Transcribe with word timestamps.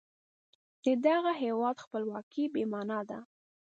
د 1.03 1.05
هغه 1.17 1.31
هیواد 1.43 1.75
خپلواکي 1.85 2.43
بې 2.53 2.63
معنا 2.71 2.99
ده. 3.09 3.19